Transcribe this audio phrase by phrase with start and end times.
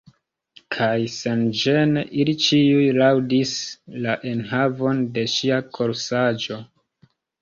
[0.75, 3.53] Kaj senĝene, ili ĉiuj laŭdis
[4.07, 6.59] la enhavon de ŝia korsaĵo.